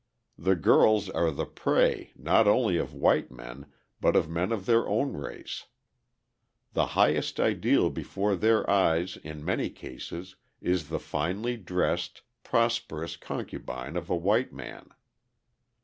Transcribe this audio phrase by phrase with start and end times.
[0.39, 3.67] The girls are the prey not only of white men
[3.99, 5.65] but of men of their own race.
[6.73, 13.95] The highest ideal before their eyes in many cases is the finely dressed, prosperous concubine
[13.95, 14.89] of a white man.